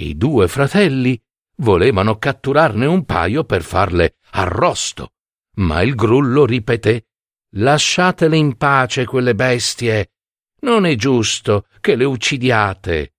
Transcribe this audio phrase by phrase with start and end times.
[0.00, 1.20] I due fratelli
[1.56, 5.14] volevano catturarne un paio per farle arrosto,
[5.56, 7.08] ma il grullo ripeté
[7.52, 10.12] Lasciatele in pace quelle bestie.
[10.60, 13.14] Non è giusto che le uccidiate.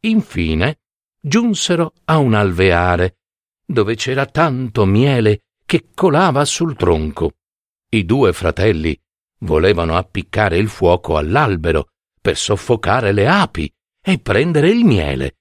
[0.00, 0.80] Infine
[1.18, 3.20] giunsero a un alveare
[3.70, 7.32] dove c'era tanto miele che colava sul tronco.
[7.90, 8.98] I due fratelli
[9.40, 13.70] volevano appiccare il fuoco all'albero per soffocare le api
[14.02, 15.36] e prendere il miele.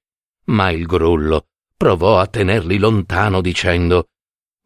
[0.47, 4.09] Ma il grullo provò a tenerli lontano dicendo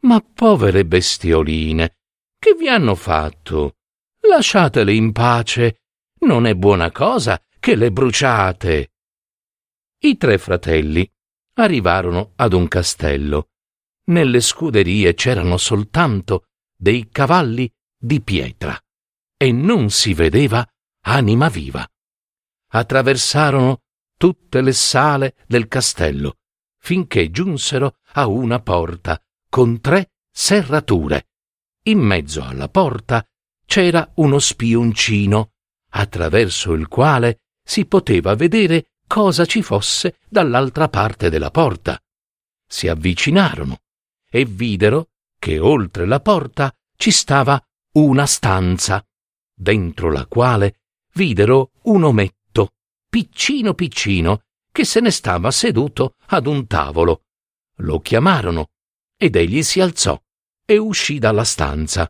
[0.01, 1.97] Ma povere bestioline,
[2.39, 3.75] che vi hanno fatto?
[4.27, 5.81] Lasciatele in pace.
[6.21, 8.91] Non è buona cosa che le bruciate.
[9.99, 11.07] I tre fratelli
[11.53, 13.51] arrivarono ad un castello
[14.11, 18.77] nelle scuderie c'erano soltanto dei cavalli di pietra
[19.37, 20.67] e non si vedeva
[21.03, 21.87] anima viva.
[22.73, 23.81] Attraversarono
[24.17, 26.37] tutte le sale del castello
[26.77, 31.27] finché giunsero a una porta con tre serrature.
[31.83, 33.25] In mezzo alla porta
[33.65, 35.53] c'era uno spioncino
[35.93, 42.01] attraverso il quale si poteva vedere cosa ci fosse dall'altra parte della porta.
[42.65, 43.81] Si avvicinarono
[44.29, 47.61] e videro che oltre la porta ci stava
[47.95, 49.05] una stanza,
[49.53, 50.79] dentro la quale
[51.15, 52.75] videro un ometto,
[53.09, 57.23] piccino piccino, che se ne stava seduto ad un tavolo.
[57.79, 58.69] Lo chiamarono
[59.17, 60.17] ed egli si alzò
[60.65, 62.09] e uscì dalla stanza.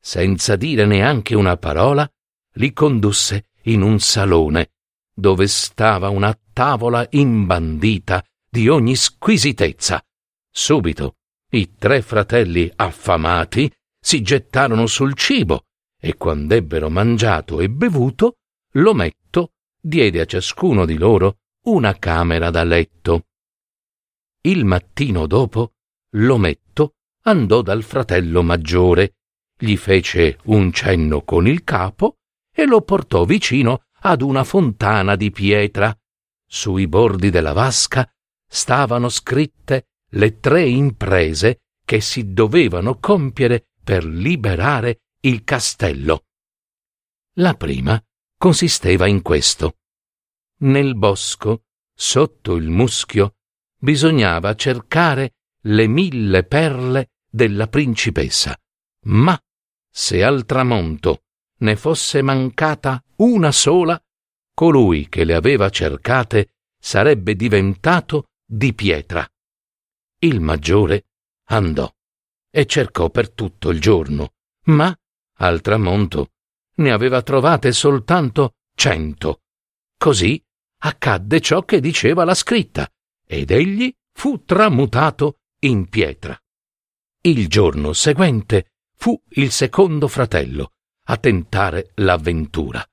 [0.00, 2.10] Senza dire neanche una parola,
[2.52, 4.70] li condusse in un salone,
[5.14, 10.02] dove stava una tavola imbandita di ogni squisitezza.
[10.50, 11.16] Subito
[11.50, 13.70] i tre fratelli affamati
[14.00, 15.66] si gettarono sul cibo
[16.00, 18.38] e quand'ebbero mangiato e bevuto,
[18.72, 23.26] l'ometto diede a ciascuno di loro una camera da letto.
[24.42, 25.74] Il mattino dopo,
[26.16, 29.14] l'ometto andò dal fratello maggiore,
[29.56, 32.16] gli fece un cenno con il capo
[32.52, 35.96] e lo portò vicino ad una fontana di pietra.
[36.46, 38.08] Sui bordi della vasca
[38.46, 46.24] stavano scritte le tre imprese che si dovevano compiere per liberare il castello.
[47.36, 48.02] La prima
[48.36, 49.78] consisteva in questo.
[50.58, 51.64] Nel bosco,
[51.94, 53.36] sotto il muschio,
[53.78, 58.56] bisognava cercare le mille perle della principessa,
[59.06, 59.40] ma
[59.90, 61.22] se al tramonto
[61.62, 64.00] ne fosse mancata una sola,
[64.54, 69.26] colui che le aveva cercate sarebbe diventato di pietra.
[70.18, 71.06] Il maggiore
[71.48, 71.90] andò
[72.50, 74.34] e cercò per tutto il giorno,
[74.66, 74.94] ma
[75.38, 76.32] al tramonto
[76.76, 79.42] ne aveva trovate soltanto cento.
[79.96, 80.42] Così
[80.84, 82.90] accadde ciò che diceva la scritta,
[83.24, 86.36] ed egli fu tramutato in pietra.
[87.20, 90.72] Il giorno seguente fu il secondo fratello
[91.04, 92.84] a tentare l'avventura,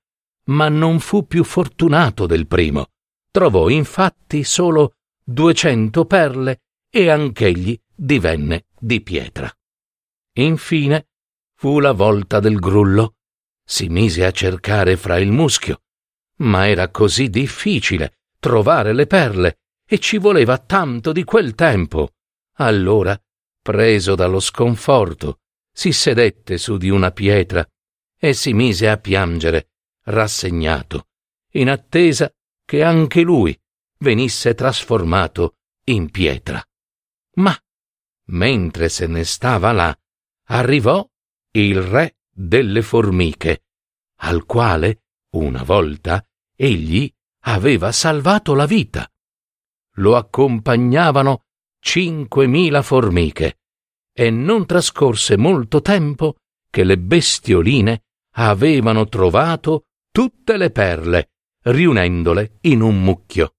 [0.45, 2.87] ma non fu più fortunato del primo.
[3.31, 9.51] Trovò infatti solo duecento perle e anch'egli divenne di pietra.
[10.37, 11.07] Infine
[11.55, 13.15] fu la volta del grullo.
[13.63, 15.81] Si mise a cercare fra il muschio,
[16.37, 22.13] ma era così difficile trovare le perle e ci voleva tanto di quel tempo.
[22.55, 23.19] Allora,
[23.61, 25.39] preso dallo sconforto,
[25.71, 27.67] si sedette su di una pietra
[28.19, 29.71] e si mise a piangere,
[30.03, 31.07] rassegnato,
[31.53, 32.31] in attesa
[32.65, 33.57] che anche lui
[33.99, 35.55] venisse trasformato
[35.85, 36.61] in pietra.
[37.35, 37.57] Ma,
[38.31, 39.97] mentre se ne stava là,
[40.47, 41.07] arrivò
[41.51, 43.63] il re delle formiche,
[44.17, 46.23] al quale, una volta,
[46.55, 47.11] egli
[47.45, 49.09] aveva salvato la vita.
[49.95, 51.45] Lo accompagnavano
[51.79, 53.59] cinquemila formiche
[54.11, 56.35] e non trascorse molto tempo
[56.69, 58.03] che le bestioline
[58.35, 61.31] avevano trovato tutte le perle,
[61.63, 63.55] riunendole in un mucchio.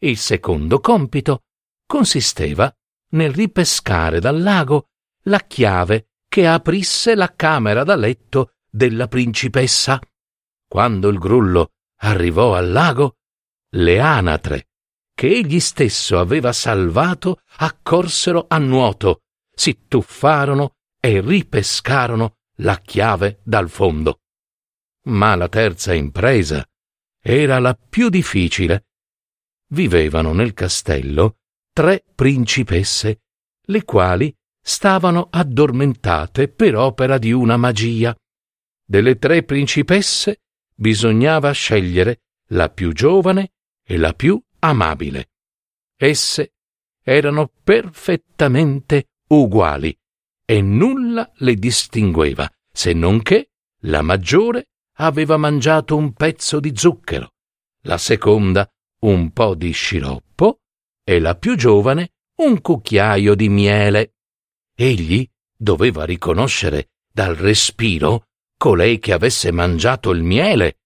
[0.00, 1.44] Il secondo compito
[1.86, 2.72] consisteva
[3.10, 4.88] nel ripescare dal lago
[5.22, 9.98] la chiave che aprisse la camera da letto della principessa.
[10.66, 13.16] Quando il grullo arrivò al lago,
[13.70, 14.68] le anatre,
[15.14, 19.22] che egli stesso aveva salvato, accorsero a nuoto,
[19.52, 24.20] si tuffarono e ripescarono la chiave dal fondo.
[25.06, 26.66] Ma la terza impresa
[27.20, 28.86] era la più difficile.
[29.70, 31.38] Vivevano nel castello
[31.72, 33.20] tre principesse,
[33.66, 38.16] le quali stavano addormentate per opera di una magia.
[38.84, 40.40] Delle tre principesse
[40.74, 43.52] bisognava scegliere la più giovane
[43.84, 45.30] e la più amabile.
[45.96, 46.54] Esse
[47.02, 49.96] erano perfettamente uguali
[50.50, 53.50] e nulla le distingueva, se non che
[53.82, 57.34] la maggiore aveva mangiato un pezzo di zucchero,
[57.82, 58.66] la seconda
[59.00, 60.60] un po' di sciroppo
[61.04, 64.14] e la più giovane un cucchiaio di miele.
[64.74, 70.78] Egli doveva riconoscere dal respiro colei che avesse mangiato il miele.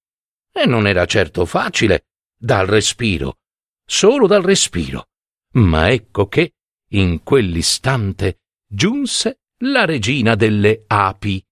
[0.52, 2.06] E non era certo facile
[2.36, 3.38] dal respiro,
[3.86, 5.06] solo dal respiro.
[5.52, 6.54] Ma ecco che,
[6.94, 11.44] in quell'istante, giunse la regina delle api,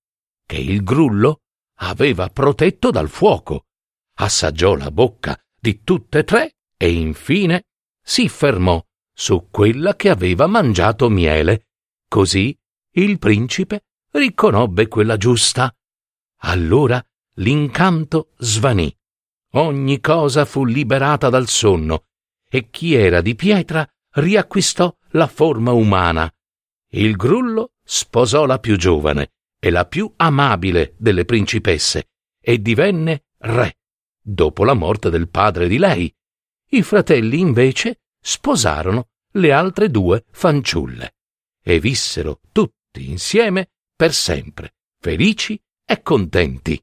[0.46, 1.42] che il grullo
[1.80, 3.66] aveva protetto dal fuoco.
[4.16, 7.66] Assaggiò la bocca di tutte e tre e infine
[8.02, 11.68] si fermò su quella che aveva mangiato miele.
[12.08, 12.56] Così
[12.94, 15.72] il principe riconobbe quella giusta
[16.42, 17.02] allora
[17.34, 18.94] l'incanto svanì.
[19.52, 22.04] Ogni cosa fu liberata dal sonno
[22.48, 26.32] e chi era di pietra riacquistò la forma umana.
[26.92, 32.08] Il grullo sposò la più giovane e la più amabile delle principesse
[32.40, 33.78] e divenne re,
[34.20, 36.12] dopo la morte del padre di lei.
[36.70, 41.14] I fratelli invece sposarono le altre due fanciulle
[41.62, 46.82] e vissero tutti insieme per sempre, felici e contenti.